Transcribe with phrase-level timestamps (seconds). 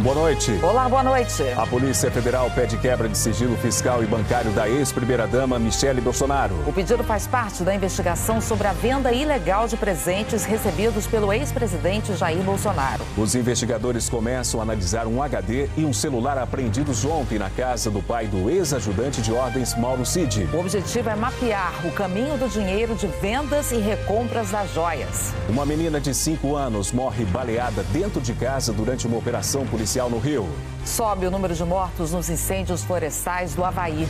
[0.00, 0.56] Boa noite.
[0.62, 1.42] Olá, boa noite.
[1.56, 6.54] A Polícia Federal pede quebra de sigilo fiscal e bancário da ex-primeira-dama Michele Bolsonaro.
[6.68, 12.14] O pedido faz parte da investigação sobre a venda ilegal de presentes recebidos pelo ex-presidente
[12.14, 13.04] Jair Bolsonaro.
[13.16, 18.00] Os investigadores começam a analisar um HD e um celular apreendidos ontem na casa do
[18.00, 20.48] pai do ex-ajudante de ordens Mauro Cid.
[20.54, 25.32] O objetivo é mapear o caminho do dinheiro de vendas e recompras das joias.
[25.48, 30.10] Uma menina de 5 anos morre baleada dentro de casa durante uma operação policial policial
[30.10, 30.46] no Rio.
[30.84, 34.06] Sobe o número de mortos nos incêndios florestais do Havaí.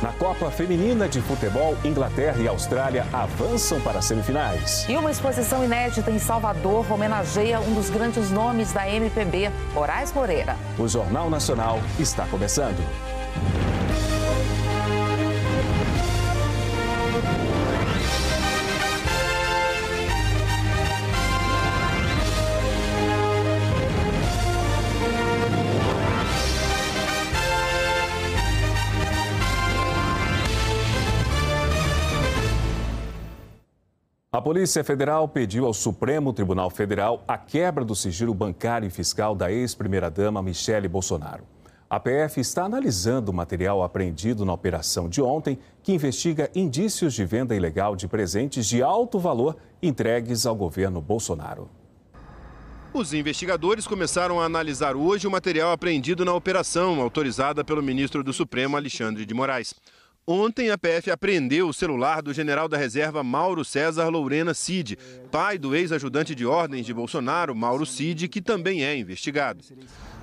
[0.00, 4.86] Na Copa Feminina de Futebol, Inglaterra e Austrália avançam para as semifinais.
[4.88, 10.56] E uma exposição inédita em Salvador homenageia um dos grandes nomes da MPB, Moraes Moreira.
[10.78, 12.80] O Jornal Nacional está começando.
[34.52, 39.50] Polícia Federal pediu ao Supremo Tribunal Federal a quebra do sigilo bancário e fiscal da
[39.50, 41.44] ex-primeira-dama Michele Bolsonaro.
[41.88, 47.24] A PF está analisando o material apreendido na operação de ontem, que investiga indícios de
[47.24, 51.70] venda ilegal de presentes de alto valor entregues ao governo Bolsonaro.
[52.92, 58.34] Os investigadores começaram a analisar hoje o material apreendido na operação, autorizada pelo ministro do
[58.34, 59.74] Supremo, Alexandre de Moraes.
[60.24, 64.96] Ontem, a PF apreendeu o celular do general da reserva Mauro César Lourena Cid,
[65.32, 69.64] pai do ex-ajudante de ordens de Bolsonaro, Mauro Cid, que também é investigado.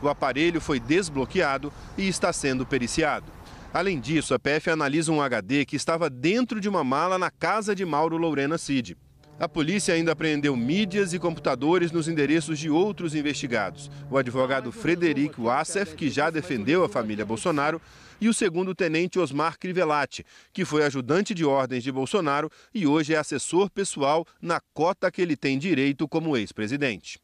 [0.02, 3.30] O aparelho foi desbloqueado e está sendo periciado.
[3.74, 7.76] Além disso, a PF analisa um HD que estava dentro de uma mala na casa
[7.76, 8.96] de Mauro Lourena Cid.
[9.38, 13.92] A polícia ainda apreendeu mídias e computadores nos endereços de outros investigados.
[14.10, 17.82] O advogado Frederico Wassef, que já defendeu a família Bolsonaro,
[18.22, 23.14] e o segundo tenente Osmar Crivellati, que foi ajudante de ordens de Bolsonaro e hoje
[23.14, 27.20] é assessor pessoal na cota que ele tem direito como ex-presidente.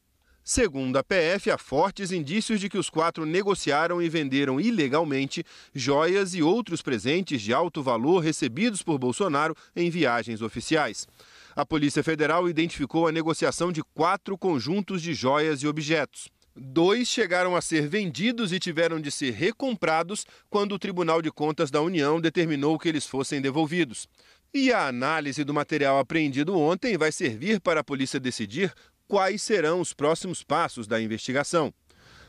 [0.48, 6.36] Segundo a PF, há fortes indícios de que os quatro negociaram e venderam ilegalmente joias
[6.36, 11.08] e outros presentes de alto valor recebidos por Bolsonaro em viagens oficiais.
[11.56, 16.30] A Polícia Federal identificou a negociação de quatro conjuntos de joias e objetos.
[16.58, 21.70] Dois chegaram a ser vendidos e tiveram de ser recomprados quando o Tribunal de Contas
[21.70, 24.08] da União determinou que eles fossem devolvidos.
[24.54, 28.74] E a análise do material apreendido ontem vai servir para a polícia decidir
[29.06, 31.74] quais serão os próximos passos da investigação.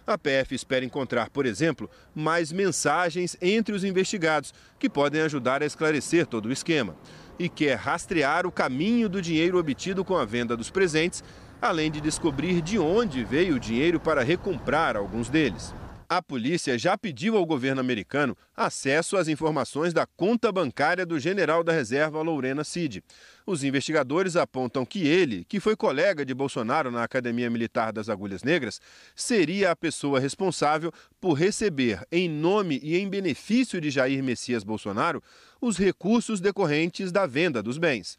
[0.05, 5.67] A PF espera encontrar, por exemplo, mais mensagens entre os investigados, que podem ajudar a
[5.67, 6.97] esclarecer todo o esquema.
[7.39, 11.23] E quer rastrear o caminho do dinheiro obtido com a venda dos presentes
[11.61, 15.75] além de descobrir de onde veio o dinheiro para recomprar alguns deles.
[16.09, 21.65] A polícia já pediu ao governo americano acesso às informações da conta bancária do general
[21.65, 23.03] da reserva Lourena Cid.
[23.45, 28.45] Os investigadores apontam que ele, que foi colega de Bolsonaro na Academia Militar das Agulhas
[28.45, 28.81] Negras,
[29.17, 35.21] seria a pessoa responsável por receber, em nome e em benefício de Jair Messias Bolsonaro,
[35.61, 38.17] os recursos decorrentes da venda dos bens.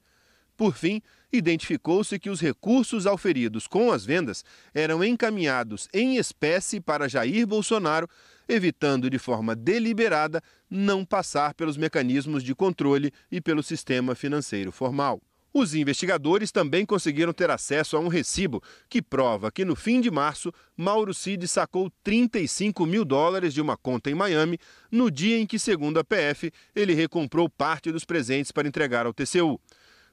[0.58, 4.44] Por fim, identificou-se que os recursos auferidos com as vendas
[4.74, 8.08] eram encaminhados em espécie para Jair Bolsonaro,
[8.48, 15.22] evitando de forma deliberada não passar pelos mecanismos de controle e pelo sistema financeiro formal.
[15.54, 20.12] Os investigadores também conseguiram ter acesso a um recibo que prova que no fim de
[20.12, 24.60] março, Mauro Cid sacou 35 mil dólares de uma conta em Miami
[24.92, 29.14] no dia em que, segundo a PF, ele recomprou parte dos presentes para entregar ao
[29.14, 29.60] TCU.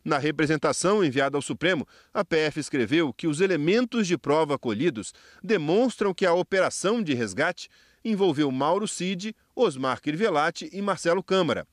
[0.04, 6.12] Na representação enviada ao Supremo, a PF escreveu que os elementos de prova colhidos demonstram
[6.12, 7.70] que a operação de resgate
[8.04, 11.66] envolveu Mauro Cid, Osmar Crivellati e Marcelo Câmara.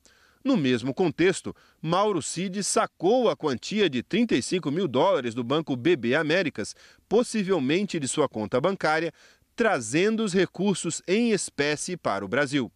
[0.44, 6.16] No mesmo contexto, Mauro Cid sacou a quantia de 35 mil dólares do banco BB
[6.16, 6.74] Américas,
[7.10, 9.14] possivelmente de sua conta bancária,
[9.58, 12.72] trazendo os recursos em espécie para o Brasil.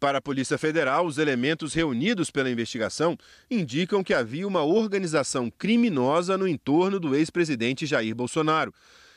[0.00, 3.18] Para a Polícia Federal, os elementos reunidos pela investigação
[3.50, 8.72] indicam que havia uma organização criminosa no entorno do ex-presidente Jair Bolsonaro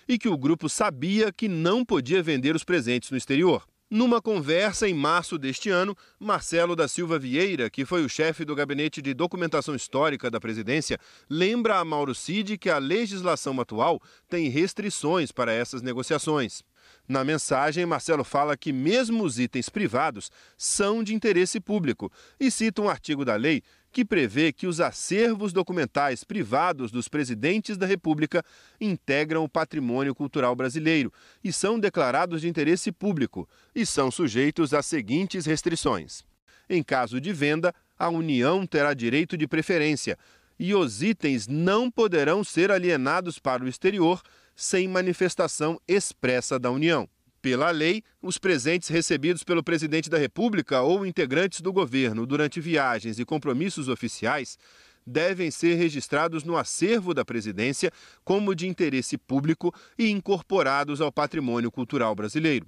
[0.08, 3.64] e que o grupo sabia que não podia vender os presentes no exterior.
[3.92, 8.56] Numa conversa em março deste ano, Marcelo da Silva Vieira, que foi o chefe do
[8.56, 10.98] Gabinete de Documentação Histórica da presidência,
[11.30, 16.64] lembra a Mauro Cid que a legislação atual tem restrições para essas negociações.
[17.12, 22.10] Na mensagem, Marcelo fala que mesmo os itens privados são de interesse público
[22.40, 23.62] e cita um artigo da lei
[23.92, 28.46] que prevê que os acervos documentais privados dos presidentes da República
[28.80, 31.12] integram o patrimônio cultural brasileiro
[31.44, 36.24] e são declarados de interesse público e são sujeitos às seguintes restrições.
[36.70, 40.18] Em caso de venda, a União terá direito de preferência
[40.58, 44.22] e os itens não poderão ser alienados para o exterior
[44.56, 47.08] sem manifestação expressa da União.
[47.42, 53.18] Pela lei, os presentes recebidos pelo presidente da República ou integrantes do governo durante viagens
[53.18, 54.58] e compromissos oficiais
[55.06, 57.92] devem ser registrados no acervo da presidência
[58.24, 62.68] como de interesse público e incorporados ao patrimônio cultural brasileiro.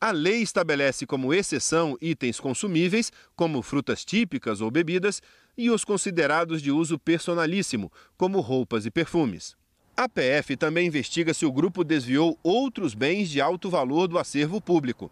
[0.00, 5.20] A lei estabelece como exceção itens consumíveis, como frutas típicas ou bebidas,
[5.56, 9.56] e os considerados de uso personalíssimo, como roupas e perfumes.
[9.98, 14.60] A PF também investiga se o grupo desviou outros bens de alto valor do acervo
[14.60, 15.10] público.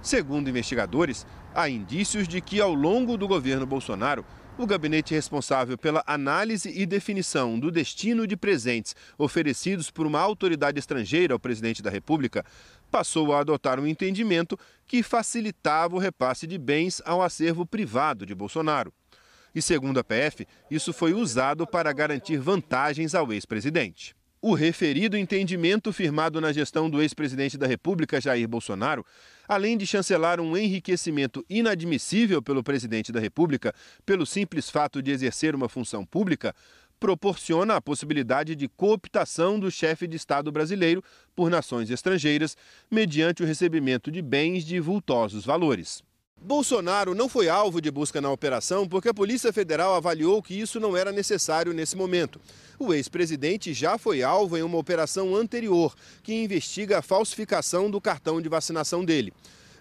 [0.00, 4.24] Segundo investigadores, há indícios de que, ao longo do governo Bolsonaro,
[4.56, 10.78] o gabinete responsável pela análise e definição do destino de presentes oferecidos por uma autoridade
[10.78, 12.44] estrangeira ao presidente da República
[12.92, 14.56] passou a adotar um entendimento
[14.86, 18.92] que facilitava o repasse de bens ao acervo privado de Bolsonaro.
[19.52, 24.16] E, segundo a PF, isso foi usado para garantir vantagens ao ex-presidente.
[24.40, 29.04] O referido entendimento firmado na gestão do ex-presidente da República, Jair Bolsonaro,
[29.48, 33.74] além de chancelar um enriquecimento inadmissível pelo presidente da República
[34.06, 36.54] pelo simples fato de exercer uma função pública,
[37.00, 41.02] proporciona a possibilidade de cooptação do chefe de Estado brasileiro
[41.34, 42.56] por nações estrangeiras
[42.88, 46.00] mediante o recebimento de bens de vultosos valores.
[46.40, 50.78] Bolsonaro não foi alvo de busca na operação porque a Polícia Federal avaliou que isso
[50.78, 52.40] não era necessário nesse momento.
[52.78, 58.40] O ex-presidente já foi alvo em uma operação anterior, que investiga a falsificação do cartão
[58.40, 59.32] de vacinação dele.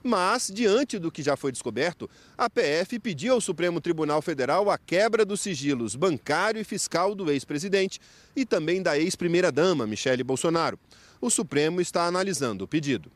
[0.04, 4.78] Mas, diante do que já foi descoberto, a PF pediu ao Supremo Tribunal Federal a
[4.78, 8.00] quebra dos sigilos bancário e fiscal do ex-presidente
[8.36, 10.80] e também da ex-primeira-dama, Michele Bolsonaro.
[11.20, 13.12] O Supremo está analisando o pedido.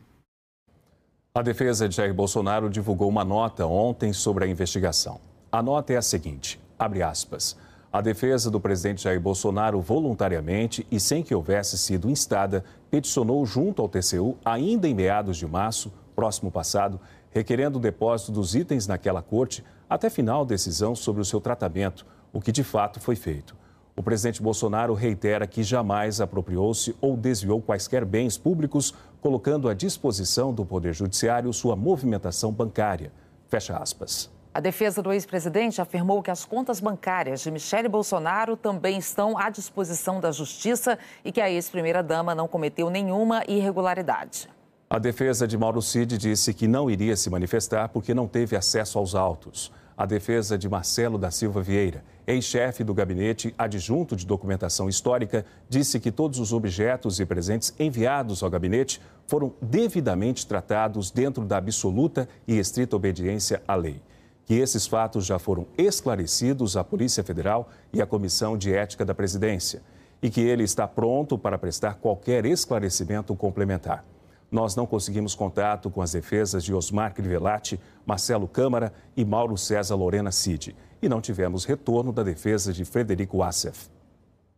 [1.33, 5.21] A defesa de Jair Bolsonaro divulgou uma nota ontem sobre a investigação.
[5.49, 7.55] A nota é a seguinte: abre aspas.
[7.89, 13.81] A defesa do presidente Jair Bolsonaro voluntariamente e sem que houvesse sido instada, peticionou junto
[13.81, 16.99] ao TCU, ainda em meados de março, próximo passado,
[17.29, 22.41] requerendo o depósito dos itens naquela corte até final decisão sobre o seu tratamento, o
[22.41, 23.55] que de fato foi feito.
[23.95, 30.53] O presidente Bolsonaro reitera que jamais apropriou-se ou desviou quaisquer bens públicos, colocando à disposição
[30.53, 33.11] do Poder Judiciário sua movimentação bancária.
[33.49, 34.31] Fecha aspas.
[34.53, 39.49] A defesa do ex-presidente afirmou que as contas bancárias de Michele Bolsonaro também estão à
[39.49, 44.49] disposição da Justiça e que a ex-primeira-dama não cometeu nenhuma irregularidade.
[44.89, 48.99] A defesa de Mauro Cid disse que não iria se manifestar porque não teve acesso
[48.99, 49.71] aos autos.
[50.01, 55.99] A defesa de Marcelo da Silva Vieira, ex-chefe do gabinete adjunto de documentação histórica, disse
[55.99, 62.27] que todos os objetos e presentes enviados ao gabinete foram devidamente tratados dentro da absoluta
[62.47, 64.01] e estrita obediência à lei.
[64.43, 69.13] Que esses fatos já foram esclarecidos à Polícia Federal e à Comissão de Ética da
[69.13, 69.83] Presidência
[70.19, 74.03] e que ele está pronto para prestar qualquer esclarecimento complementar
[74.51, 79.95] nós não conseguimos contato com as defesas de Osmar Crivellati, Marcelo Câmara e Mauro César
[79.95, 80.75] Lorena Cid.
[81.01, 83.89] E não tivemos retorno da defesa de Frederico Assef.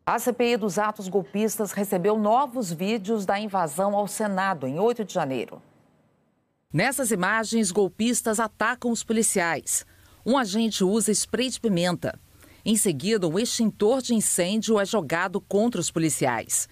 [0.05, 5.13] A CPI dos atos golpistas recebeu novos vídeos da invasão ao Senado em 8 de
[5.13, 5.61] janeiro.
[6.73, 9.85] Nessas imagens, golpistas atacam os policiais.
[10.25, 12.19] Um agente usa spray de pimenta.
[12.65, 16.67] Em seguida, um extintor de incêndio é jogado contra os policiais.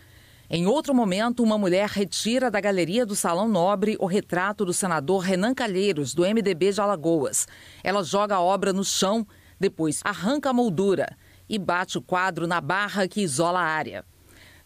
[0.54, 5.22] Em outro momento, uma mulher retira da galeria do Salão Nobre o retrato do senador
[5.22, 7.48] Renan Calheiros, do MDB de Alagoas.
[7.82, 9.26] Ela joga a obra no chão,
[9.58, 11.16] depois arranca a moldura
[11.48, 14.04] e bate o quadro na barra que isola a área.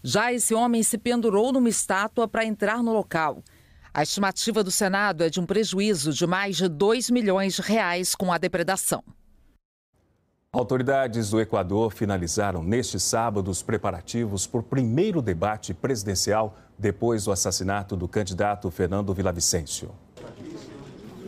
[0.04, 3.44] Já esse homem se pendurou numa estátua para entrar no local.
[3.94, 8.16] A estimativa do Senado é de um prejuízo de mais de 2 milhões de reais
[8.16, 9.04] com a depredação.
[10.56, 17.94] Autoridades do Equador finalizaram neste sábado os preparativos por primeiro debate presidencial depois do assassinato
[17.98, 19.92] do candidato Fernando Villavicencio.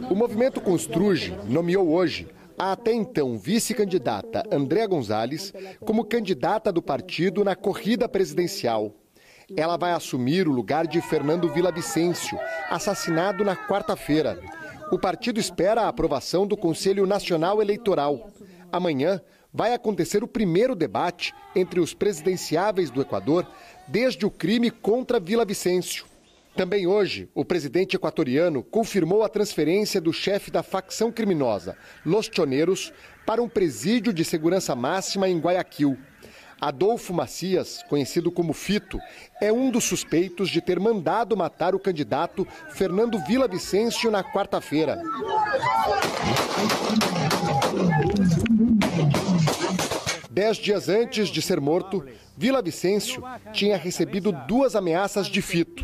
[0.09, 7.43] O movimento Construge nomeou hoje a até então vice-candidata Andréa Gonzalez como candidata do partido
[7.43, 8.93] na corrida presidencial.
[9.57, 14.39] Ela vai assumir o lugar de Fernando Villavicencio, assassinado na quarta-feira.
[14.89, 18.29] O partido espera a aprovação do Conselho Nacional Eleitoral.
[18.77, 19.19] Amanhã
[19.51, 23.47] vai acontecer o primeiro debate entre os presidenciáveis do Equador
[23.87, 26.05] desde o crime contra Vila Vicêncio.
[26.55, 32.93] Também hoje, o presidente equatoriano confirmou a transferência do chefe da facção criminosa, Los Choneros,
[33.25, 35.97] para um presídio de segurança máxima em Guayaquil.
[36.61, 38.99] Adolfo Macias, conhecido como Fito,
[39.41, 45.01] é um dos suspeitos de ter mandado matar o candidato Fernando Vila Vicêncio na quarta-feira.
[50.37, 52.05] Dez dias antes de ser morto,
[52.37, 55.83] Vila Vicêncio tinha recebido duas ameaças de Fito.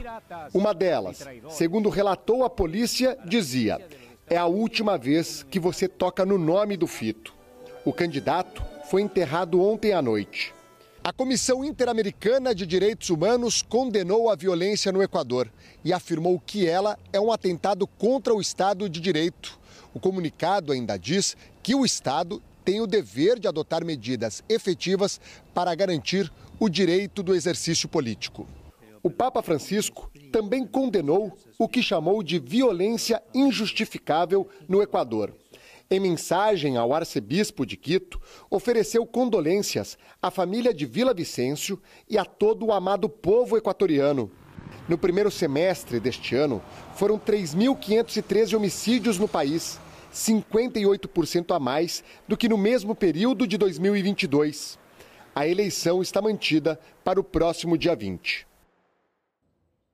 [0.54, 3.84] Uma delas, segundo relatou a polícia, dizia:
[4.30, 7.34] É a última vez que você toca no nome do Fito.
[7.84, 10.54] O candidato foi enterrado ontem à noite.
[11.04, 15.52] A Comissão Interamericana de Direitos Humanos condenou a violência no Equador
[15.84, 19.60] e afirmou que ela é um atentado contra o Estado de Direito.
[19.96, 25.20] O comunicado ainda diz que o Estado tem o dever de adotar medidas efetivas
[25.54, 28.48] para garantir o direito do exercício político.
[29.02, 35.34] O Papa Francisco também condenou o que chamou de violência injustificável no Equador.
[35.92, 41.80] Em mensagem ao arcebispo de Quito, ofereceu condolências à família de Vila Vicêncio
[42.10, 44.32] e a todo o amado povo equatoriano.
[44.88, 46.62] No primeiro semestre deste ano,
[46.96, 49.80] foram 3.513 homicídios no país,
[50.14, 54.78] 58% a mais do que no mesmo período de 2022.
[55.36, 58.48] A eleição está mantida para o próximo dia 20.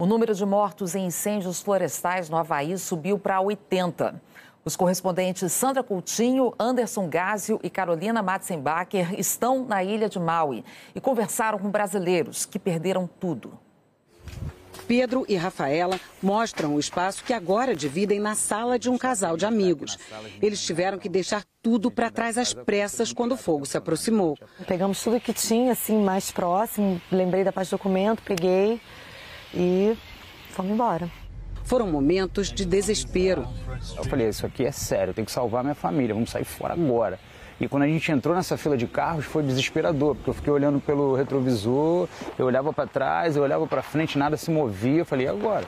[0.02, 4.22] O número de mortos em incêndios florestais no Havaí subiu para 80.
[4.64, 11.02] Os correspondentes Sandra Coutinho, Anderson Gásio e Carolina Matzenbacher estão na ilha de Maui e
[11.02, 13.58] conversaram com brasileiros que perderam tudo.
[14.90, 19.46] Pedro e Rafaela mostram o espaço que agora dividem na sala de um casal de
[19.46, 20.00] amigos.
[20.42, 24.36] Eles tiveram que deixar tudo para trás às pressas quando o fogo se aproximou.
[24.68, 27.00] Pegamos tudo que tinha, assim, mais próximo.
[27.12, 28.82] Lembrei da parte do documento, peguei
[29.54, 29.96] e
[30.54, 31.08] fomos embora.
[31.66, 33.48] Foram momentos de desespero.
[33.96, 36.74] Eu falei, isso aqui é sério, eu tenho que salvar minha família, vamos sair fora
[36.74, 37.20] agora.
[37.60, 40.80] E quando a gente entrou nessa fila de carros foi desesperador, porque eu fiquei olhando
[40.80, 45.00] pelo retrovisor, eu olhava para trás, eu olhava para frente, nada se movia.
[45.00, 45.66] Eu falei, e agora?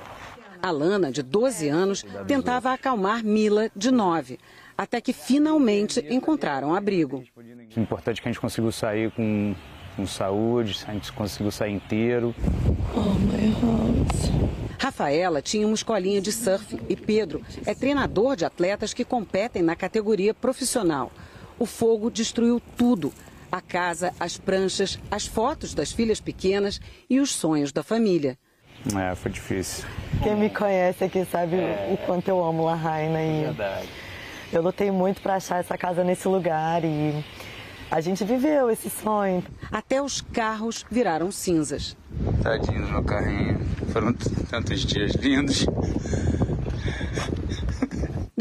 [0.61, 4.39] Alana, de 12 anos, tentava acalmar Mila, de 9,
[4.77, 7.23] até que finalmente encontraram abrigo.
[7.75, 9.55] O importante é que a gente conseguiu sair com,
[9.95, 12.33] com saúde, a gente conseguiu sair inteiro.
[12.95, 13.81] Oh.
[14.81, 19.75] Rafaela tinha uma escolinha de surf e Pedro é treinador de atletas que competem na
[19.75, 21.11] categoria profissional.
[21.61, 23.13] O fogo destruiu tudo:
[23.51, 28.35] a casa, as pranchas, as fotos das filhas pequenas e os sonhos da família.
[28.97, 29.85] É, foi difícil.
[30.23, 31.91] Quem me conhece aqui sabe é...
[31.93, 33.87] o quanto eu amo La Raina e Verdade.
[34.51, 37.23] eu lutei muito para achar essa casa nesse lugar e
[37.91, 39.43] a gente viveu esse sonho.
[39.71, 41.95] Até os carros viraram cinzas.
[42.41, 43.59] Tadinho do meu carrinho.
[43.93, 44.13] Foram
[44.49, 45.67] tantos dias lindos.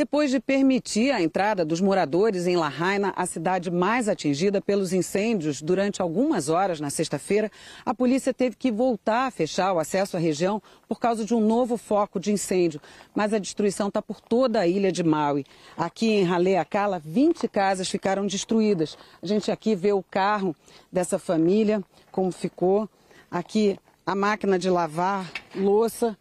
[0.01, 5.61] Depois de permitir a entrada dos moradores em Lahaina, a cidade mais atingida pelos incêndios,
[5.61, 7.53] durante algumas horas na sexta-feira,
[7.85, 11.41] a polícia teve que voltar a fechar o acesso à região por causa de um
[11.47, 12.81] novo foco de incêndio.
[13.15, 15.45] Mas a destruição está por toda a ilha de Maui.
[15.77, 18.97] Aqui em Haleakala, 20 casas ficaram destruídas.
[19.23, 20.57] A gente aqui vê o carro
[20.91, 22.89] dessa família, como ficou.
[23.31, 26.17] Aqui a máquina de lavar, louça,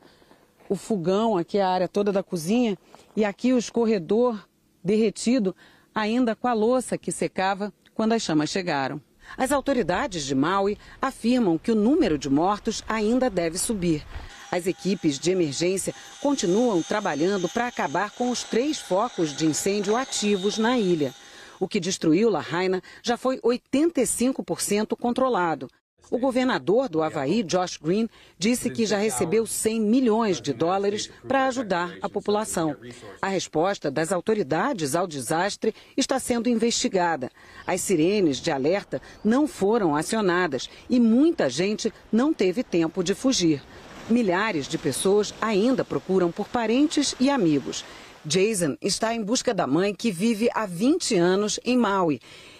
[0.68, 2.78] o fogão, aqui a área toda da cozinha.
[3.20, 4.48] E aqui o escorredor
[4.82, 5.54] derretido,
[5.94, 9.02] ainda com a louça que secava quando as chamas chegaram.
[9.38, 14.06] As autoridades de Maui afirmam que o número de mortos ainda deve subir.
[14.50, 20.58] As equipes de emergência continuam trabalhando para acabar com os três focos de incêndio ativos
[20.58, 21.14] na ilha.
[21.60, 25.70] O que destruiu Lahaina já foi 85% controlado.
[26.12, 31.46] O governador do Havaí, Josh Green, disse que já recebeu 100 milhões de dólares para
[31.46, 32.76] ajudar a população.
[33.22, 37.32] A resposta das autoridades ao desastre está sendo investigada.
[37.66, 43.62] As sirenes de alerta não foram acionadas e muita gente não teve tempo de fugir.
[44.10, 47.86] Milhares de pessoas ainda procuram por parentes e amigos.
[48.26, 52.20] Jason está em busca da mãe que vive há 20 anos em Maui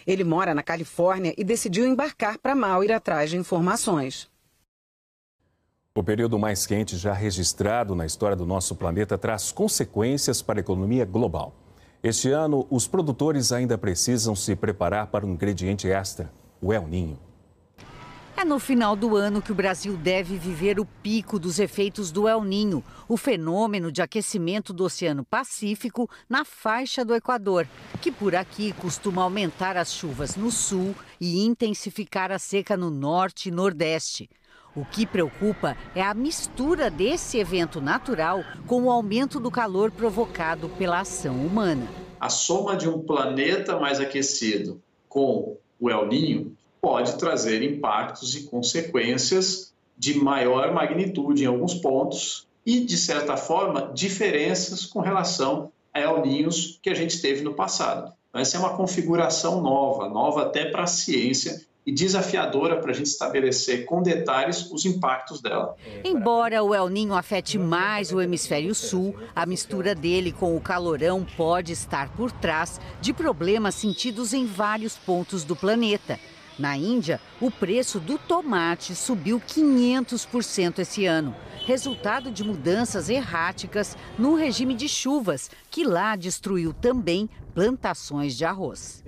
[0.10, 4.28] ele mora na Califórnia e decidiu embarcar para Mal ir atrás de informações.
[5.94, 10.62] O período mais quente já registrado na história do nosso planeta traz consequências para a
[10.62, 11.54] economia global.
[12.02, 17.20] Este ano, os produtores ainda precisam se preparar para um ingrediente extra, o El Ninho.
[18.40, 22.26] É no final do ano que o Brasil deve viver o pico dos efeitos do
[22.26, 27.68] El Ninho, o fenômeno de aquecimento do Oceano Pacífico na faixa do Equador,
[28.02, 33.50] que por aqui costuma aumentar as chuvas no sul e intensificar a seca no norte
[33.50, 34.30] e nordeste.
[34.74, 40.70] O que preocupa é a mistura desse evento natural com o aumento do calor provocado
[40.78, 41.90] pela ação humana.
[42.18, 48.44] A soma de um planeta mais aquecido com o El Ninho pode trazer impactos e
[48.44, 56.00] consequências de maior magnitude em alguns pontos e, de certa forma, diferenças com relação a
[56.00, 58.14] El Ninhos que a gente teve no passado.
[58.34, 63.08] Essa é uma configuração nova, nova até para a ciência e desafiadora para a gente
[63.08, 65.76] estabelecer com detalhes os impactos dela.
[66.04, 71.26] Embora o El Ninho afete mais o hemisfério sul, a mistura dele com o calorão
[71.36, 76.20] pode estar por trás de problemas sentidos em vários pontos do planeta.
[76.60, 81.34] Na Índia, o preço do tomate subiu 500% esse ano,
[81.66, 89.02] resultado de mudanças erráticas no regime de chuvas, que lá destruiu também plantações de arroz.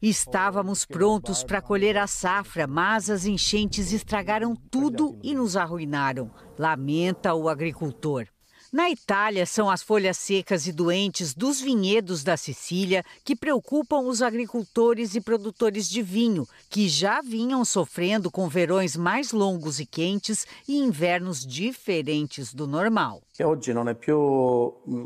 [0.00, 6.30] Estávamos prontos para colher a safra, mas as enchentes estragaram tudo e nos arruinaram.
[6.58, 8.26] Lamenta o agricultor.
[8.72, 14.22] Na Itália, são as folhas secas e doentes dos vinhedos da Sicília que preocupam os
[14.22, 20.46] agricultores e produtores de vinho, que já vinham sofrendo com verões mais longos e quentes
[20.66, 23.20] e invernos diferentes do normal.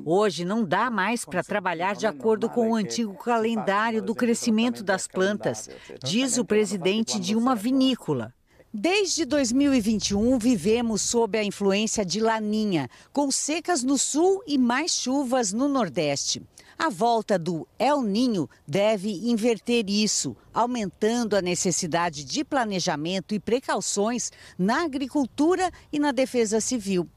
[0.05, 5.09] Hoje não dá mais para trabalhar de acordo com o antigo calendário do crescimento das
[5.09, 5.69] plantas,
[6.05, 8.33] diz o presidente de uma vinícola.
[8.73, 15.53] Desde 2021, vivemos sob a influência de Laninha, com secas no sul e mais chuvas
[15.53, 16.43] no Nordeste.
[16.79, 24.31] A volta do El Ninho deve inverter isso, aumentando a necessidade de planejamento e precauções
[24.59, 27.09] na agricultura e na defesa civil.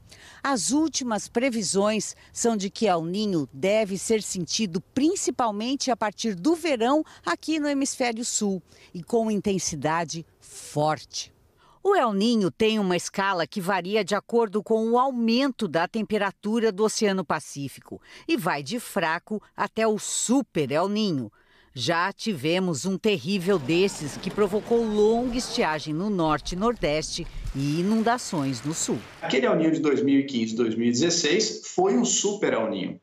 [0.42, 6.54] As últimas previsões são de que El Ninho deve ser sentido principalmente a partir do
[6.54, 8.62] verão aqui no hemisfério sul
[8.94, 11.30] e com intensidade forte.
[11.82, 16.70] O El Ninho tem uma escala que varia de acordo com o aumento da temperatura
[16.70, 21.32] do Oceano Pacífico e vai de fraco até o super El Ninho.
[21.72, 28.62] Já tivemos um terrível desses que provocou longa estiagem no norte e nordeste e inundações
[28.62, 28.98] no sul.
[29.22, 33.00] Aquele El Ninho de 2015-2016 foi um super El Ninho.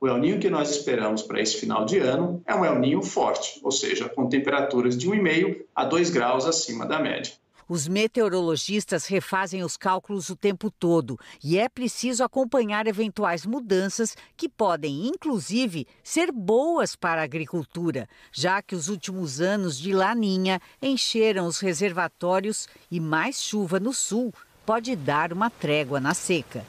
[0.00, 3.02] O El Ninho que nós esperamos para esse final de ano é um El Ninho
[3.02, 7.32] forte, ou seja, com temperaturas de 1,5 a 2 graus acima da média.
[7.68, 14.48] Os meteorologistas refazem os cálculos o tempo todo e é preciso acompanhar eventuais mudanças que
[14.48, 21.46] podem, inclusive, ser boas para a agricultura, já que os últimos anos de laninha encheram
[21.46, 24.32] os reservatórios e mais chuva no sul
[24.64, 26.64] pode dar uma trégua na seca.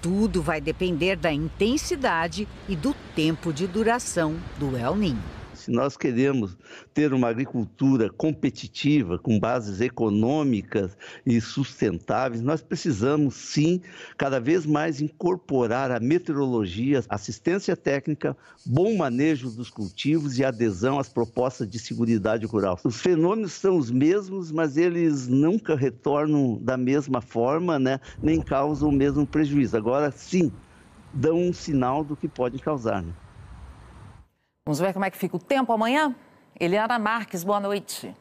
[0.00, 5.45] Tudo vai depender da intensidade e do tempo de duração do El Ninho.
[5.66, 6.56] Se nós queremos
[6.94, 13.82] ter uma agricultura competitiva, com bases econômicas e sustentáveis, nós precisamos sim
[14.16, 21.08] cada vez mais incorporar a meteorologia, assistência técnica, bom manejo dos cultivos e adesão às
[21.08, 22.78] propostas de segurança rural.
[22.84, 27.98] Os fenômenos são os mesmos, mas eles nunca retornam da mesma forma, né?
[28.22, 29.76] nem causam o mesmo prejuízo.
[29.76, 30.52] Agora sim,
[31.12, 33.02] dão um sinal do que pode causar.
[33.02, 33.12] Né?
[34.66, 36.12] Vamos ver como é que fica o tempo amanhã?
[36.58, 38.12] Eliana Marques, boa noite.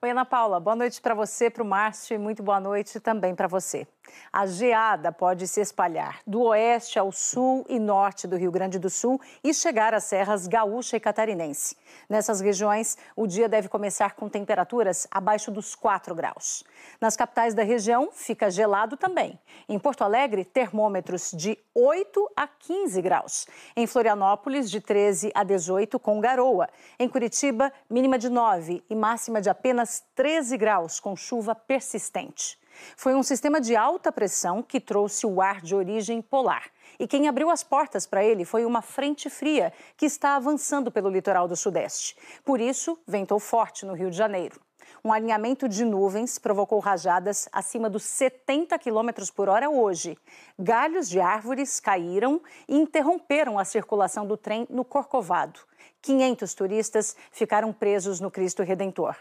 [0.00, 3.34] Oi, Ana Paula, boa noite para você, para o Márcio e muito boa noite também
[3.34, 3.84] para você.
[4.32, 8.88] A geada pode se espalhar do oeste ao sul e norte do Rio Grande do
[8.88, 11.76] Sul e chegar às serras gaúcha e catarinense.
[12.08, 16.64] Nessas regiões, o dia deve começar com temperaturas abaixo dos 4 graus.
[17.00, 19.38] Nas capitais da região, fica gelado também.
[19.68, 23.46] Em Porto Alegre, termômetros de 8 a 15 graus.
[23.76, 26.68] Em Florianópolis, de 13 a 18 com garoa.
[26.98, 32.61] Em Curitiba, mínima de 9 e máxima de apenas 13 graus com chuva persistente.
[32.96, 36.70] Foi um sistema de alta pressão que trouxe o ar de origem polar.
[36.98, 41.10] E quem abriu as portas para ele foi uma frente fria que está avançando pelo
[41.10, 42.16] litoral do Sudeste.
[42.44, 44.60] Por isso, ventou forte no Rio de Janeiro.
[45.04, 50.16] Um alinhamento de nuvens provocou rajadas acima dos 70 km por hora hoje.
[50.58, 55.60] Galhos de árvores caíram e interromperam a circulação do trem no Corcovado.
[56.00, 59.16] 500 turistas ficaram presos no Cristo Redentor.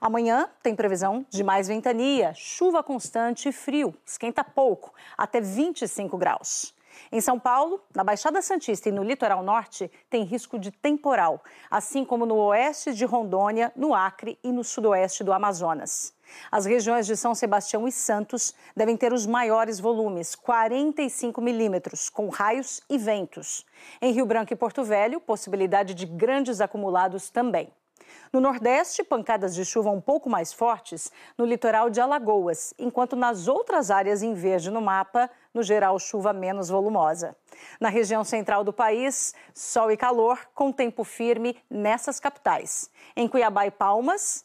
[0.00, 3.94] Amanhã tem previsão de mais ventania, chuva constante e frio.
[4.04, 6.74] Esquenta pouco, até 25 graus.
[7.12, 12.04] Em São Paulo, na Baixada Santista e no litoral norte, tem risco de temporal, assim
[12.04, 16.14] como no oeste de Rondônia, no Acre e no sudoeste do Amazonas.
[16.50, 22.28] As regiões de São Sebastião e Santos devem ter os maiores volumes, 45 milímetros, com
[22.28, 23.66] raios e ventos.
[24.00, 27.72] Em Rio Branco e Porto Velho, possibilidade de grandes acumulados também.
[28.32, 33.48] No Nordeste, pancadas de chuva um pouco mais fortes no litoral de Alagoas, enquanto nas
[33.48, 37.36] outras áreas em verde no mapa, no geral, chuva menos volumosa.
[37.80, 42.90] Na região central do país, sol e calor, com tempo firme nessas capitais.
[43.16, 44.44] Em Cuiabá e Palmas,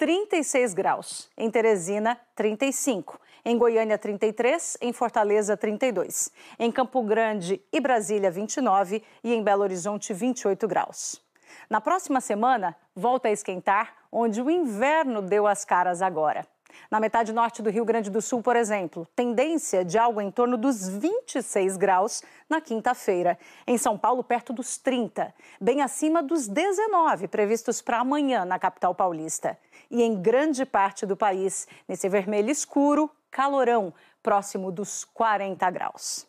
[0.00, 1.28] 36 graus.
[1.36, 3.20] Em Teresina, 35.
[3.44, 4.78] Em Goiânia, 33.
[4.80, 6.30] Em Fortaleza, 32.
[6.58, 9.02] Em Campo Grande e Brasília, 29.
[9.22, 11.20] E em Belo Horizonte, 28 graus.
[11.68, 16.46] Na próxima semana, volta a esquentar, onde o inverno deu as caras agora.
[16.90, 20.56] Na metade norte do Rio Grande do Sul, por exemplo, tendência de algo em torno
[20.56, 23.38] dos 26 graus na quinta-feira.
[23.66, 28.94] Em São Paulo, perto dos 30, bem acima dos 19 previstos para amanhã na capital
[28.94, 29.58] paulista.
[29.90, 36.26] E em grande parte do país, nesse vermelho escuro, calorão, próximo dos 40 graus.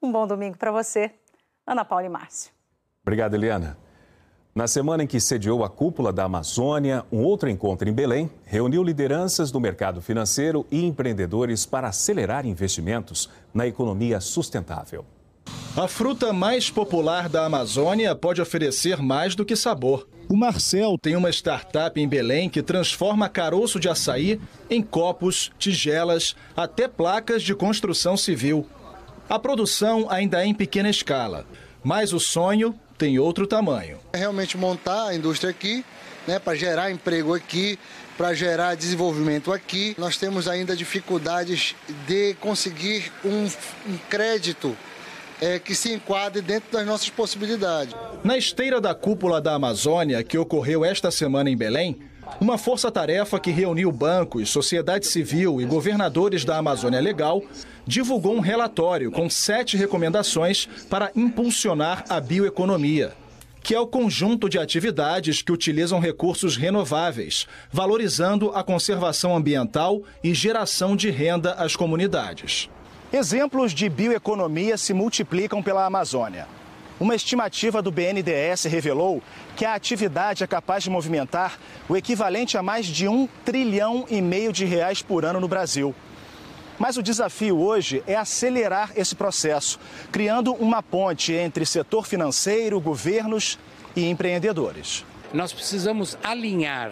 [0.00, 1.12] Um bom domingo para você,
[1.66, 2.52] Ana Paula e Márcio.
[3.02, 3.87] Obrigado, Eliana.
[4.54, 8.82] Na semana em que sediou a cúpula da Amazônia, um outro encontro em Belém reuniu
[8.82, 15.04] lideranças do mercado financeiro e empreendedores para acelerar investimentos na economia sustentável.
[15.76, 20.08] A fruta mais popular da Amazônia pode oferecer mais do que sabor.
[20.28, 26.34] O Marcel tem uma startup em Belém que transforma caroço de açaí em copos, tigelas,
[26.56, 28.66] até placas de construção civil.
[29.28, 31.46] A produção ainda é em pequena escala,
[31.84, 33.98] mas o sonho tem outro tamanho.
[34.12, 35.84] É realmente montar a indústria aqui,
[36.26, 37.78] né, para gerar emprego aqui,
[38.16, 39.94] para gerar desenvolvimento aqui.
[39.96, 43.46] Nós temos ainda dificuldades de conseguir um,
[43.88, 44.76] um crédito
[45.40, 47.94] é, que se enquadre dentro das nossas possibilidades.
[48.24, 52.00] Na esteira da cúpula da Amazônia, que ocorreu esta semana em Belém,
[52.40, 57.42] uma força-tarefa que reuniu bancos, sociedade civil e governadores da Amazônia Legal
[57.86, 63.12] divulgou um relatório com sete recomendações para impulsionar a bioeconomia,
[63.62, 70.32] que é o conjunto de atividades que utilizam recursos renováveis, valorizando a conservação ambiental e
[70.34, 72.68] geração de renda às comunidades.
[73.12, 76.57] Exemplos de bioeconomia se multiplicam pela Amazônia.
[77.00, 79.22] Uma estimativa do BNDES revelou
[79.56, 81.56] que a atividade é capaz de movimentar
[81.88, 85.94] o equivalente a mais de um trilhão e meio de reais por ano no Brasil.
[86.76, 89.78] Mas o desafio hoje é acelerar esse processo,
[90.10, 93.58] criando uma ponte entre setor financeiro, governos
[93.94, 95.04] e empreendedores.
[95.32, 96.90] Nós precisamos alinhar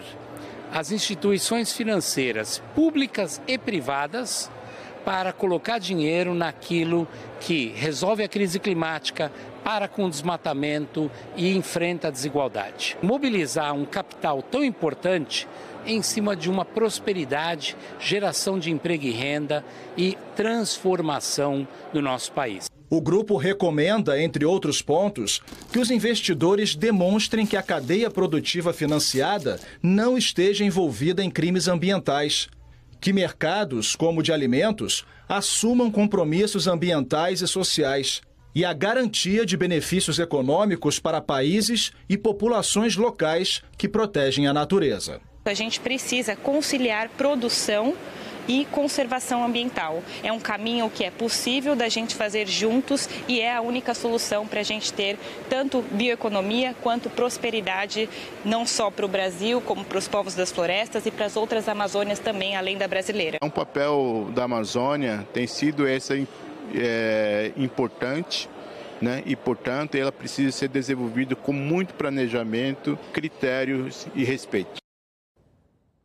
[0.73, 4.51] as instituições financeiras públicas e privadas
[5.07, 7.07] para colocar dinheiro naquilo
[7.41, 9.31] que resolve a crise climática,
[9.63, 12.99] para com o desmatamento e enfrenta a desigualdade.
[13.01, 15.47] Mobilizar um capital tão importante
[15.87, 19.65] em cima de uma prosperidade, geração de emprego e renda
[19.97, 22.67] e transformação do nosso país.
[22.91, 25.41] O grupo recomenda, entre outros pontos,
[25.73, 32.49] que os investidores demonstrem que a cadeia produtiva financiada não esteja envolvida em crimes ambientais,
[33.07, 38.21] que mercados, como o de alimentos, assumam compromissos ambientais e sociais
[38.53, 45.21] e a garantia de benefícios econômicos para países e populações locais que protegem a natureza.
[45.45, 47.95] A gente precisa conciliar produção
[48.49, 50.03] e conservação ambiental.
[50.23, 54.47] É um caminho que é possível da gente fazer juntos e é a única solução
[54.47, 58.09] para a gente ter tanto bioeconomia quanto prosperidade,
[58.45, 61.69] não só para o Brasil, como para os povos das florestas e para as outras
[61.69, 63.39] Amazônias também, além da brasileira.
[63.43, 66.27] O papel da Amazônia tem sido esse
[66.75, 68.49] é, importante.
[69.01, 69.23] Né?
[69.27, 74.86] E, portanto, ela precisa ser desenvolvida com muito planejamento, critérios e respeito.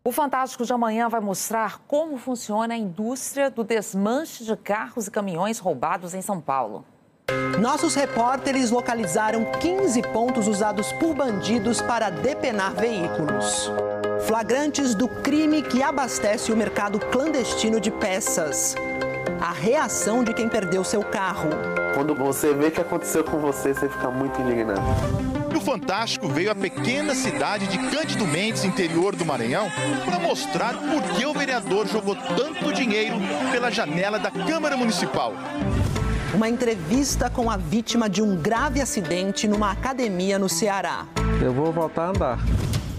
[0.04, 5.12] O Fantástico de amanhã vai mostrar como funciona a indústria do desmanche de carros e
[5.12, 6.84] caminhões roubados em São Paulo.
[7.60, 13.72] Nossos repórteres localizaram 15 pontos usados por bandidos para depenar veículos.
[14.26, 18.76] Flagrantes do crime que abastece o mercado clandestino de peças.
[19.40, 21.50] A reação de quem perdeu seu carro.
[21.94, 25.41] Quando você vê o que aconteceu com você, você fica muito indignado.
[25.62, 29.72] Fantástico veio à pequena cidade de Cândido Mendes, interior do Maranhão,
[30.04, 33.16] para mostrar por que o vereador jogou tanto dinheiro
[33.52, 35.34] pela janela da Câmara Municipal.
[36.34, 41.06] Uma entrevista com a vítima de um grave acidente numa academia no Ceará.
[41.42, 42.40] Eu vou voltar a andar.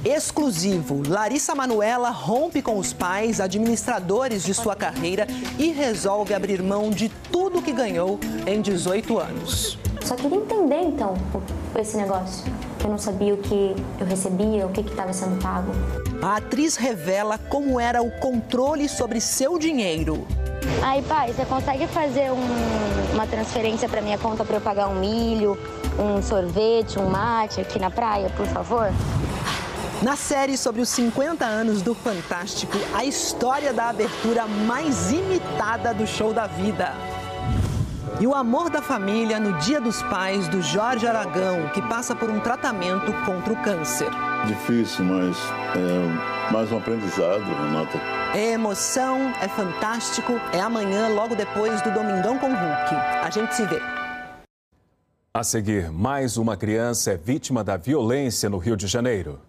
[0.05, 5.27] Exclusivo, Larissa Manuela rompe com os pais, administradores de sua carreira
[5.59, 9.82] e resolve abrir mão de tudo que ganhou em 18 anos.
[10.05, 11.15] Só queria entender então
[11.79, 12.53] esse negócio.
[12.83, 15.73] Eu não sabia o que eu recebia, o que estava sendo pago.
[16.21, 20.27] A atriz revela como era o controle sobre seu dinheiro.
[20.83, 24.99] Aí, pai, você consegue fazer um, uma transferência para minha conta para eu pagar um
[24.99, 25.57] milho,
[25.99, 28.93] um sorvete, um mate aqui na praia, por favor?
[30.03, 36.05] Na série sobre os 50 anos do Fantástico, a história da abertura mais imitada do
[36.07, 36.93] show da vida.
[38.23, 42.31] E o amor da família no Dia dos Pais do Jorge Aragão, que passa por
[42.31, 44.09] um tratamento contra o câncer.
[44.47, 45.37] Difícil, mas
[45.75, 47.99] é mais um aprendizado, Renata.
[48.33, 52.95] É emoção, é fantástico, é amanhã, logo depois do Domingão com Hulk.
[53.25, 53.83] A gente se vê.
[55.35, 59.41] A seguir, mais uma criança é vítima da violência no Rio de Janeiro.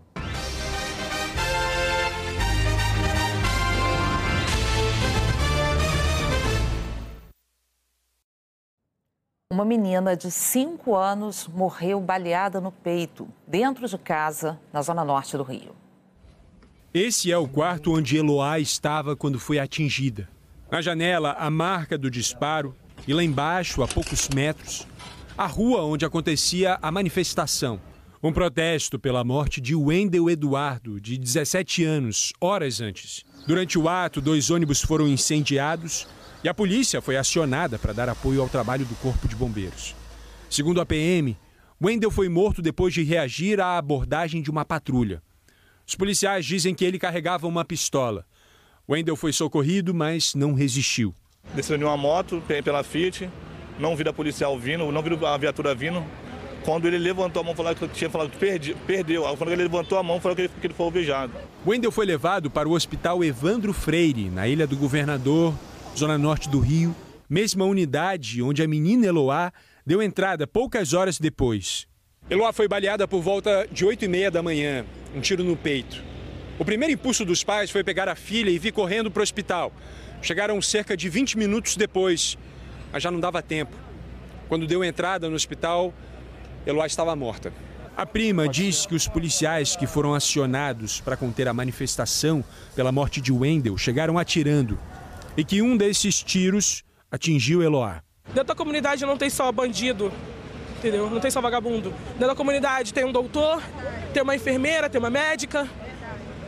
[9.54, 15.38] Uma menina de 5 anos morreu baleada no peito, dentro de casa, na zona norte
[15.38, 15.76] do Rio.
[16.92, 20.28] Esse é o quarto onde Eloá estava quando foi atingida.
[20.72, 22.76] Na janela, a marca do disparo
[23.08, 24.88] e lá embaixo, a poucos metros,
[25.38, 27.80] a rua onde acontecia a manifestação.
[28.26, 33.26] Um protesto pela morte de Wendel Eduardo, de 17 anos, horas antes.
[33.46, 36.08] Durante o ato, dois ônibus foram incendiados
[36.42, 39.94] e a polícia foi acionada para dar apoio ao trabalho do Corpo de Bombeiros.
[40.50, 41.38] Segundo a PM,
[41.84, 45.22] Wendel foi morto depois de reagir à abordagem de uma patrulha.
[45.86, 48.26] Os policiais dizem que ele carregava uma pistola.
[48.90, 51.14] Wendel foi socorrido, mas não resistiu.
[51.54, 53.30] Desceu de uma moto pela Fiat,
[53.78, 56.02] não vi a policial vindo, não vi a viatura vindo.
[56.64, 59.24] Quando ele levantou a mão, falou que tinha falado que perdi, perdeu.
[59.38, 61.34] Quando ele levantou a mão, falou que ele, que ele foi alvejado.
[61.66, 65.54] Wendel foi levado para o Hospital Evandro Freire, na Ilha do Governador,
[65.98, 66.96] zona norte do Rio,
[67.30, 69.52] mesma unidade onde a menina Eloá
[69.86, 71.86] deu entrada poucas horas depois.
[72.30, 76.02] Eloá foi baleada por volta de 8 e meia da manhã, um tiro no peito.
[76.58, 79.74] O primeiro impulso dos pais foi pegar a filha e vir correndo para o hospital.
[80.22, 82.38] Chegaram cerca de 20 minutos depois,
[82.94, 83.76] mas já não dava tempo.
[84.48, 85.94] Quando deu entrada no hospital,
[86.66, 87.52] Eloá estava morta.
[87.96, 92.44] A prima diz que os policiais que foram acionados para conter a manifestação
[92.76, 94.80] pela morte de Wendel chegaram atirando
[95.38, 98.02] e que um desses tiros atingiu Eloá.
[98.28, 100.12] Dentro da comunidade não tem só bandido,
[100.80, 101.10] entendeu?
[101.10, 101.92] Não tem só vagabundo.
[102.14, 103.62] Dentro da comunidade tem um doutor,
[104.14, 105.68] tem uma enfermeira, tem uma médica,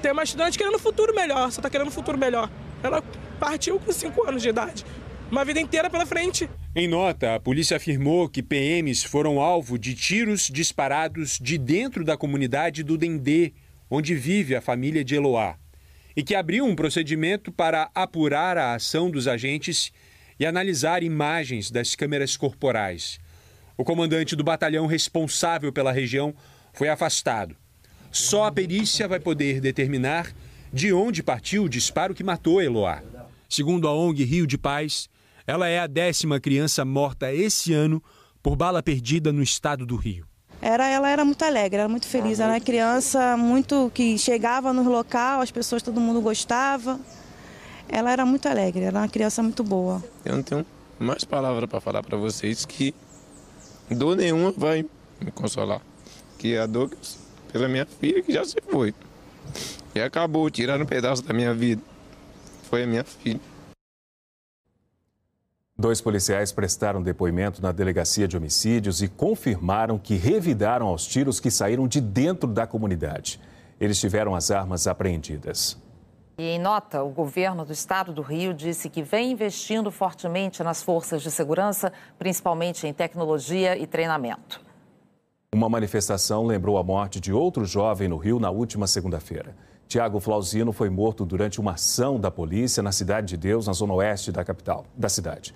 [0.02, 2.50] tem uma estudante querendo um futuro melhor, só está querendo um futuro melhor.
[2.82, 3.04] Ela
[3.40, 4.86] partiu com 5 anos de idade.
[5.30, 6.50] Uma vida inteira pela frente.
[6.78, 12.18] Em nota, a polícia afirmou que PMs foram alvo de tiros disparados de dentro da
[12.18, 13.54] comunidade do Dendê,
[13.90, 15.58] onde vive a família de Eloá
[16.18, 19.94] e que abriu um procedimento para apurar a ação dos agentes
[20.38, 23.20] e analisar imagens das câmeras corporais.
[23.78, 26.36] O comandante do batalhão responsável pela região
[26.74, 27.56] foi afastado.
[28.12, 30.34] Só a perícia vai poder determinar
[30.74, 33.02] de onde partiu o disparo que matou Eloá.
[33.48, 35.10] Segundo a ONG Rio de Paz,
[35.48, 38.02] ela é a décima criança morta esse ano
[38.42, 40.26] por bala perdida no estado do Rio.
[40.62, 42.40] Era, ela era muito alegre, era muito feliz.
[42.40, 47.00] Era uma criança muito que chegava no local, as pessoas, todo mundo gostava.
[47.88, 50.04] Ela era muito alegre, era uma criança muito boa.
[50.24, 50.66] Eu não tenho
[50.98, 52.96] mais palavras para falar para vocês que
[53.92, 54.86] dor nenhuma vai
[55.22, 55.82] me consolar.
[56.40, 56.90] Que a dor
[57.52, 58.94] pela minha filha que já se foi.
[59.94, 61.82] E acabou, tirando um pedaço da minha vida.
[62.70, 63.40] Foi a minha filha.
[65.78, 71.52] Dois policiais prestaram depoimento na delegacia de homicídios e confirmaram que revidaram aos tiros que
[71.52, 73.42] saíram de dentro da comunidade.
[73.78, 75.78] Eles tiveram as armas apreendidas.
[76.38, 80.82] E em nota, o governo do estado do Rio disse que vem investindo fortemente nas
[80.82, 84.62] forças de segurança, principalmente em tecnologia e treinamento.
[85.54, 89.54] Uma manifestação lembrou a morte de outro jovem no Rio na última segunda-feira.
[89.88, 93.94] Tiago Flauzino foi morto durante uma ação da polícia na Cidade de Deus, na zona
[93.94, 95.54] oeste da capital, da cidade.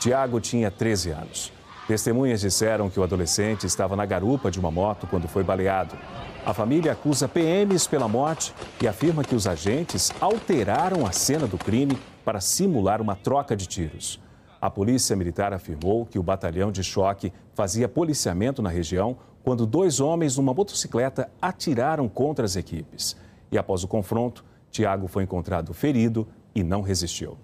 [0.00, 1.52] Tiago tinha 13 anos.
[1.86, 5.96] Testemunhas disseram que o adolescente estava na garupa de uma moto quando foi baleado.
[6.44, 11.56] A família acusa PMs pela morte e afirma que os agentes alteraram a cena do
[11.56, 14.20] crime para simular uma troca de tiros.
[14.60, 20.00] A polícia militar afirmou que o batalhão de choque fazia policiamento na região quando dois
[20.00, 23.16] homens numa motocicleta atiraram contra as equipes.
[23.50, 27.36] E após o confronto, Tiago foi encontrado ferido e não resistiu.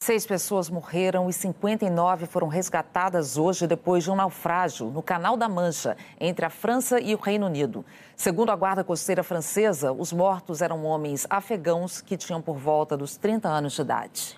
[0.00, 5.48] Seis pessoas morreram e 59 foram resgatadas hoje depois de um naufrágio no Canal da
[5.48, 7.84] Mancha, entre a França e o Reino Unido.
[8.16, 13.16] Segundo a Guarda Costeira Francesa, os mortos eram homens afegãos que tinham por volta dos
[13.16, 14.37] 30 anos de idade.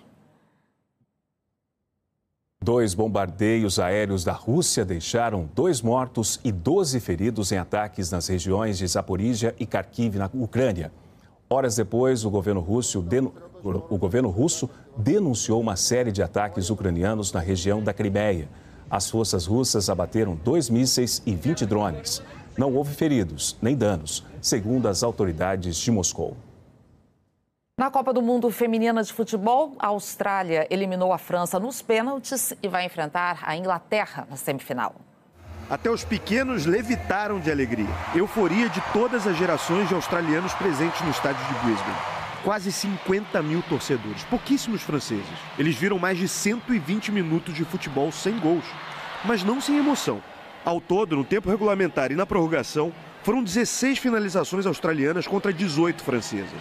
[2.62, 8.77] Dois bombardeios aéreos da Rússia deixaram dois mortos e 12 feridos em ataques nas regiões
[8.77, 10.92] de Zaporizhia e Kharkiv, na Ucrânia.
[11.49, 13.03] Horas depois, o governo russo,
[13.88, 18.46] o governo russo denunciou uma série de ataques ucranianos na região da Crimeia.
[18.90, 22.23] As forças russas abateram dois mísseis e 20 drones.
[22.59, 26.37] Não houve feridos nem danos, segundo as autoridades de Moscou.
[27.81, 32.69] Na Copa do Mundo Feminina de Futebol, a Austrália eliminou a França nos pênaltis e
[32.69, 34.97] vai enfrentar a Inglaterra na semifinal.
[35.71, 37.88] Até os pequenos levitaram de alegria.
[38.14, 41.97] Euforia de todas as gerações de australianos presentes no estádio de Brisbane.
[42.45, 45.25] Quase 50 mil torcedores, pouquíssimos franceses.
[45.59, 48.66] Eles viram mais de 120 minutos de futebol sem gols,
[49.25, 50.23] mas não sem emoção.
[50.66, 56.61] Ao todo, no tempo regulamentar e na prorrogação, foram 16 finalizações australianas contra 18 francesas.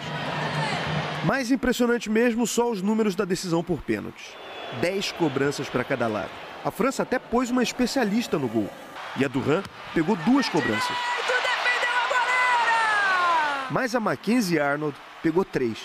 [1.24, 4.34] Mais impressionante mesmo só os números da decisão por pênaltis.
[4.80, 6.30] 10 cobranças para cada lado.
[6.64, 8.70] A França até pôs uma especialista no gol.
[9.16, 10.96] E a Duran pegou duas cobranças.
[13.70, 15.78] Mas a Mackenzie Arnold pegou três.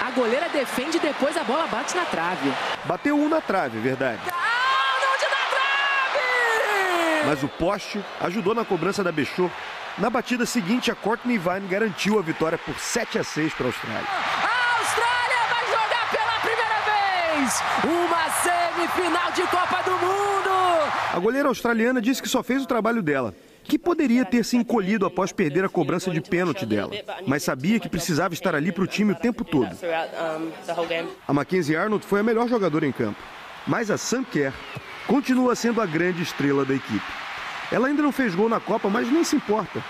[0.00, 2.52] A goleira defende e depois a bola bate na trave.
[2.84, 4.20] Bateu um na trave, é verdade.
[4.22, 7.26] Arnold na trave!
[7.26, 9.50] Mas o poste ajudou na cobrança da Bechot.
[9.98, 13.68] Na batida seguinte, a Courtney Vine garantiu a vitória por 7 a 6 para a
[13.68, 14.08] Austrália.
[17.38, 20.50] Uma semifinal de Copa do Mundo!
[21.14, 25.06] A goleira australiana disse que só fez o trabalho dela, que poderia ter se encolhido
[25.06, 26.90] após perder a cobrança de pênalti dela,
[27.28, 29.70] mas sabia que precisava estar ali para o time o tempo todo.
[31.28, 33.20] A Mackenzie Arnold foi a melhor jogadora em campo,
[33.68, 34.52] mas a Sam Kerr
[35.06, 37.06] continua sendo a grande estrela da equipe.
[37.70, 39.80] Ela ainda não fez gol na Copa, mas nem se importa.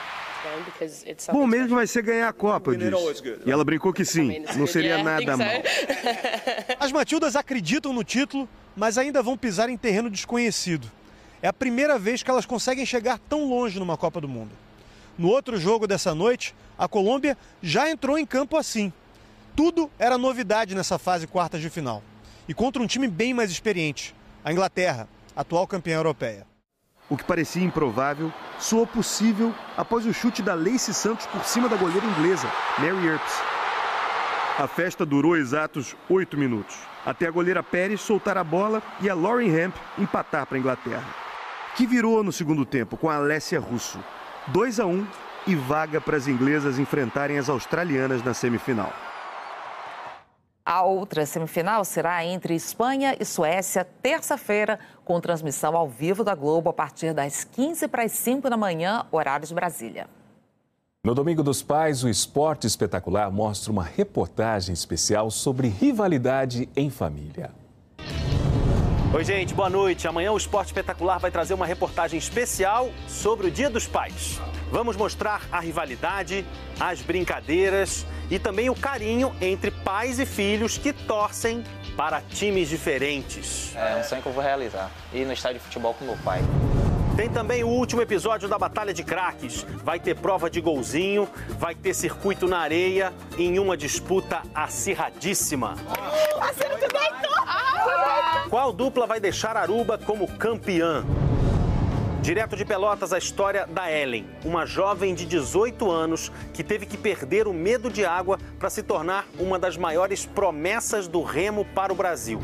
[1.32, 3.22] Bom mesmo vai ser ganhar a Copa, eu disse.
[3.46, 5.48] E ela brincou que sim, não seria nada mal.
[6.78, 10.90] As Matildas acreditam no título, mas ainda vão pisar em terreno desconhecido.
[11.42, 14.50] É a primeira vez que elas conseguem chegar tão longe numa Copa do Mundo.
[15.16, 18.92] No outro jogo dessa noite, a Colômbia já entrou em campo assim.
[19.56, 22.02] Tudo era novidade nessa fase quartas de final.
[22.48, 26.46] E contra um time bem mais experiente, a Inglaterra, atual campeã europeia.
[27.10, 31.76] O que parecia improvável soou possível após o chute da Lacey Santos por cima da
[31.76, 32.46] goleira inglesa,
[32.78, 33.42] Mary Earps.
[34.58, 39.14] A festa durou exatos oito minutos, até a goleira Pérez soltar a bola e a
[39.14, 41.06] Lauren Hemp empatar para a Inglaterra.
[41.76, 43.98] Que virou no segundo tempo com a Alessia Russo.
[44.48, 45.06] 2 a 1
[45.46, 48.92] e vaga para as inglesas enfrentarem as australianas na semifinal.
[50.70, 56.68] A outra semifinal será entre Espanha e Suécia, terça-feira, com transmissão ao vivo da Globo
[56.68, 60.10] a partir das 15 para as 5 da manhã, horário de Brasília.
[61.02, 67.50] No Domingo dos Pais, o Esporte Espetacular mostra uma reportagem especial sobre rivalidade em família.
[69.14, 70.06] Oi, gente, boa noite.
[70.06, 74.38] Amanhã o Esporte Espetacular vai trazer uma reportagem especial sobre o Dia dos Pais.
[74.70, 76.44] Vamos mostrar a rivalidade,
[76.78, 81.64] as brincadeiras e também o carinho entre pais e filhos que torcem
[81.96, 83.74] para times diferentes.
[83.74, 84.90] É um sonho que eu vou realizar.
[85.12, 86.40] Ir no estádio de futebol com meu pai.
[87.16, 89.66] Tem também o último episódio da Batalha de Craques.
[89.82, 95.74] Vai ter prova de golzinho, vai ter circuito na areia em uma disputa acirradíssima.
[98.48, 101.04] Qual dupla vai deixar Aruba como campeã?
[102.20, 106.96] Direto de Pelotas, a história da Ellen, uma jovem de 18 anos que teve que
[106.96, 111.92] perder o medo de água para se tornar uma das maiores promessas do remo para
[111.92, 112.40] o Brasil.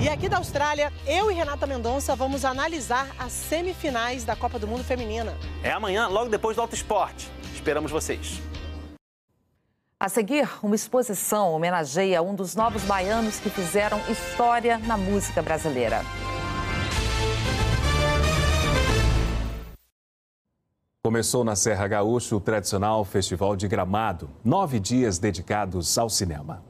[0.00, 4.66] E aqui da Austrália, eu e Renata Mendonça vamos analisar as semifinais da Copa do
[4.66, 5.34] Mundo Feminina.
[5.62, 7.30] É amanhã, logo depois do Alto Esporte.
[7.54, 8.42] Esperamos vocês.
[9.98, 16.02] A seguir, uma exposição homenageia um dos novos baianos que fizeram história na música brasileira.
[21.14, 26.64] Começou na Serra Gaúcha o tradicional Festival de Gramado, nove dias dedicados ao cinema.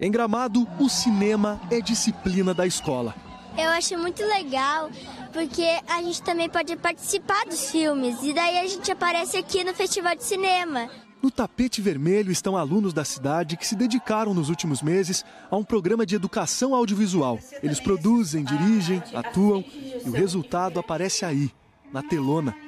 [0.00, 3.14] Em Gramado, o cinema é disciplina da escola.
[3.54, 4.88] Eu acho muito legal
[5.30, 9.74] porque a gente também pode participar dos filmes e daí a gente aparece aqui no
[9.74, 10.88] Festival de Cinema.
[11.22, 15.64] No tapete vermelho estão alunos da cidade que se dedicaram nos últimos meses a um
[15.64, 17.38] programa de educação audiovisual.
[17.62, 19.62] Eles produzem, dirigem, atuam
[20.02, 21.50] e o resultado aparece aí,
[21.92, 22.63] na telona.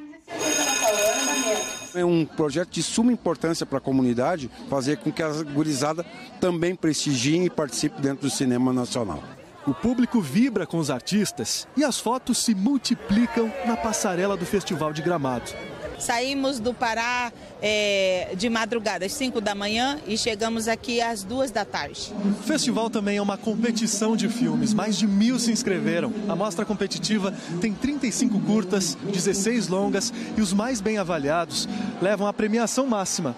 [1.95, 6.05] É um projeto de suma importância para a comunidade fazer com que a gurizada
[6.41, 9.23] também prestigiem e participe dentro do cinema nacional.
[9.67, 14.93] O público vibra com os artistas e as fotos se multiplicam na passarela do Festival
[14.93, 15.51] de Gramado.
[15.99, 17.33] Saímos do Pará
[17.63, 22.13] é, de madrugada, às 5 da manhã, e chegamos aqui às 2 da tarde.
[22.25, 24.75] O festival também é uma competição de filmes.
[24.75, 26.13] Mais de mil se inscreveram.
[26.29, 31.69] A mostra competitiva tem 35 curtas, 16 longas e os mais bem avaliados
[32.01, 33.35] levam a premiação máxima: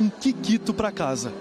[0.00, 1.32] um Kikito para casa.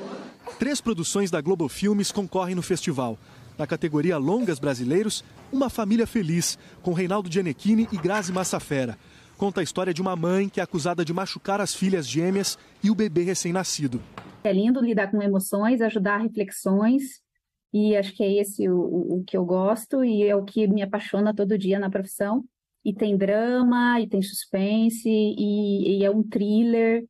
[0.60, 3.18] Três produções da Globo Filmes concorrem no festival.
[3.58, 8.98] Na categoria Longas Brasileiros, Uma Família Feliz, com Reinaldo Gianecchini e Grazi Massafera.
[9.40, 12.92] Conta a história de uma mãe que é acusada de machucar as filhas gêmeas e
[12.92, 14.02] o bebê recém-nascido.
[14.44, 17.22] É lindo lidar com emoções, ajudar reflexões,
[17.72, 20.82] e acho que é esse o, o, que eu gosto e é o que me
[20.82, 22.44] apaixona todo dia na profissão.
[22.84, 27.06] E tem drama, e tem suspense, e, e é um thriller,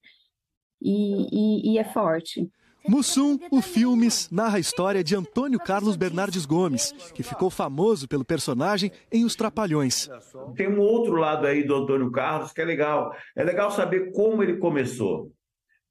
[0.80, 2.48] e, e, e é forte.
[2.90, 8.26] Mussum, o Filmes, narra a história de Antônio Carlos Bernardes Gomes, que ficou famoso pelo
[8.26, 10.10] personagem em Os Trapalhões.
[10.56, 13.14] Tem um outro lado aí do Antônio Carlos que é legal.
[13.36, 15.32] É legal saber como ele começou.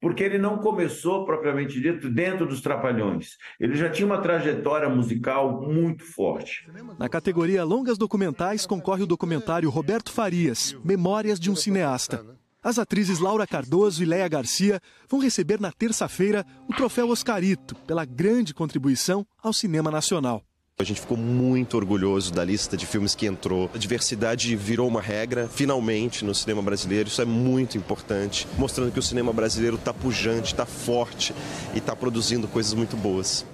[0.01, 3.37] Porque ele não começou, propriamente dito, dentro dos Trapalhões.
[3.57, 6.69] Ele já tinha uma trajetória musical muito forte.
[6.97, 12.25] Na categoria Longas Documentais concorre o documentário Roberto Farias, Memórias de um Cineasta.
[12.61, 18.03] As atrizes Laura Cardoso e Léa Garcia vão receber na terça-feira o troféu Oscarito pela
[18.03, 20.43] grande contribuição ao cinema nacional.
[20.77, 23.69] A gente ficou muito orgulhoso da lista de filmes que entrou.
[23.73, 27.07] A diversidade virou uma regra, finalmente, no cinema brasileiro.
[27.07, 31.33] Isso é muito importante, mostrando que o cinema brasileiro está pujante, está forte
[31.73, 33.45] e está produzindo coisas muito boas.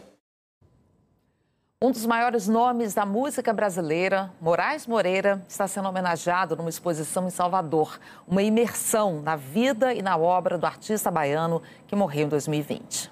[1.84, 7.30] Um dos maiores nomes da música brasileira, Moraes Moreira, está sendo homenageado numa exposição em
[7.30, 8.00] Salvador.
[8.26, 13.12] Uma imersão na vida e na obra do artista baiano que morreu em 2020.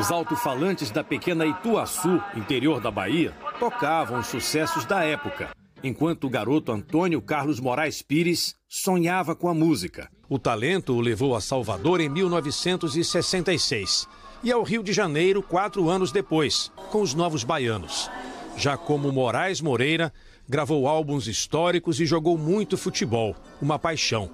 [0.00, 5.50] Os alto-falantes da pequena Ituaçu, interior da Bahia, tocavam os sucessos da época,
[5.84, 10.08] enquanto o garoto Antônio Carlos Moraes Pires sonhava com a música.
[10.26, 14.08] O talento o levou a Salvador em 1966
[14.42, 18.10] e ao Rio de Janeiro quatro anos depois, com os Novos Baianos.
[18.56, 20.12] Já como Moraes Moreira,
[20.48, 24.28] gravou álbuns históricos e jogou muito futebol, uma paixão.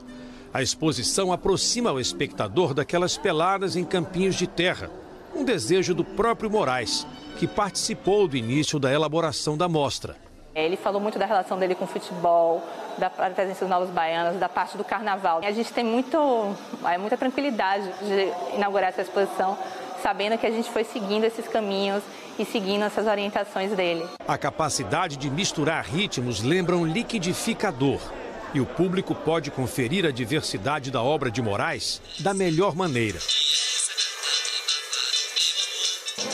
[0.53, 4.91] A exposição aproxima o espectador daquelas peladas em campinhos de terra,
[5.35, 7.07] um desejo do próprio Moraes,
[7.39, 10.17] que participou do início da elaboração da mostra.
[10.55, 12.67] Ele falou muito da relação dele com o futebol,
[12.99, 15.41] da presença dos novos baianos, da parte do carnaval.
[15.45, 16.19] A gente tem muito,
[16.85, 19.57] é, muita tranquilidade de inaugurar essa exposição,
[20.03, 22.03] sabendo que a gente foi seguindo esses caminhos
[22.39, 24.07] e seguindo essas orientações dele.
[24.27, 28.01] A capacidade de misturar ritmos lembra um liquidificador.
[28.55, 33.19] E o público pode conferir a diversidade da obra de Moraes da melhor maneira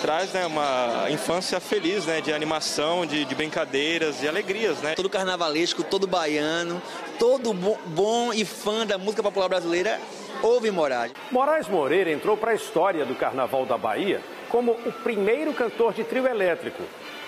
[0.04, 4.76] traz né, uma infância feliz, né, de animação, de, de brincadeiras e alegrias.
[4.80, 4.94] Né?
[4.94, 6.82] Todo carnavalesco, todo baiano,
[7.18, 9.98] todo bom e fã da música popular brasileira
[10.44, 11.12] ouve Moraes.
[11.30, 14.20] Moraes Moreira entrou para a história do Carnaval da Bahia
[14.50, 16.82] como o primeiro cantor de trio elétrico.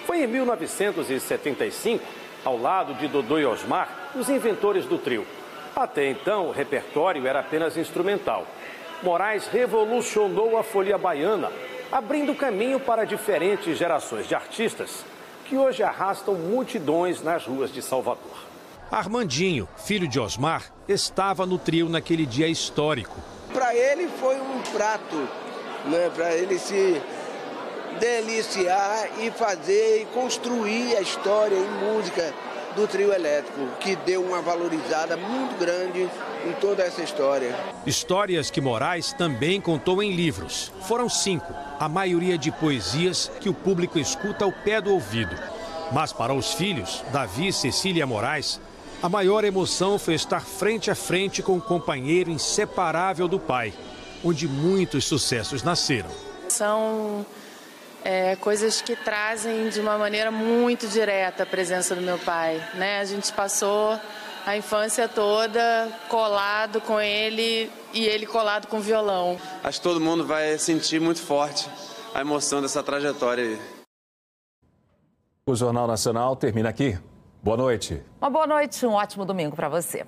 [0.04, 2.04] Foi em 1975,
[2.44, 5.26] ao lado de Dodô e Osmar, os inventores do trio.
[5.74, 8.46] Até então, o repertório era apenas instrumental.
[9.02, 11.50] Moraes revolucionou a folia baiana
[11.90, 15.04] abrindo caminho para diferentes gerações de artistas
[15.46, 18.45] que hoje arrastam multidões nas ruas de Salvador.
[18.90, 23.16] Armandinho, filho de Osmar, estava no trio naquele dia histórico.
[23.52, 25.16] Para ele foi um prato,
[25.86, 26.10] né?
[26.14, 27.00] para ele se
[27.98, 32.32] deliciar e fazer e construir a história em música
[32.76, 36.08] do trio elétrico, que deu uma valorizada muito grande
[36.46, 37.56] em toda essa história.
[37.86, 40.70] Histórias que Moraes também contou em livros.
[40.82, 45.34] Foram cinco, a maioria de poesias que o público escuta ao pé do ouvido.
[45.90, 48.60] Mas para os filhos, Davi e Cecília Moraes,
[49.02, 53.72] a maior emoção foi estar frente a frente com o companheiro inseparável do pai,
[54.24, 56.08] onde muitos sucessos nasceram.
[56.48, 57.26] São
[58.02, 62.62] é, coisas que trazem de uma maneira muito direta a presença do meu pai.
[62.74, 63.00] Né?
[63.00, 63.98] A gente passou
[64.46, 69.38] a infância toda colado com ele e ele colado com o violão.
[69.62, 71.68] Acho que todo mundo vai sentir muito forte
[72.14, 73.58] a emoção dessa trajetória.
[75.46, 76.98] O Jornal Nacional termina aqui.
[77.42, 78.02] Boa noite.
[78.20, 80.04] Uma boa noite, um ótimo domingo para você.